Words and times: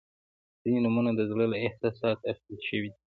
•ځینې 0.61 0.79
نومونه 0.85 1.11
د 1.15 1.21
زړه 1.31 1.45
له 1.51 1.57
احساساتو 1.65 2.27
اخیستل 2.31 2.59
شوي 2.69 2.89
دي. 2.91 2.99